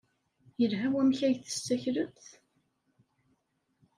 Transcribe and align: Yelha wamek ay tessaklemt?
Yelha 0.59 0.87
wamek 0.93 1.19
ay 1.27 1.35
tessaklemt? 1.37 2.21